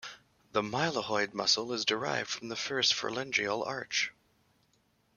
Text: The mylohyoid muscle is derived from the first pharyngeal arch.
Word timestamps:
The 0.53 0.63
mylohyoid 0.63 1.35
muscle 1.35 1.71
is 1.73 1.85
derived 1.85 2.27
from 2.27 2.47
the 2.49 2.55
first 2.55 2.95
pharyngeal 2.95 3.61
arch. 3.67 4.11